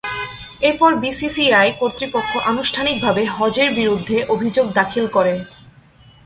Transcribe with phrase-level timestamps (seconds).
[0.61, 5.35] এরপর বিসিসিআই কর্তৃপক্ষ আনুষ্ঠানিকভাবে হজের বিরুদ্ধে অভিযোগ দাখিল করে।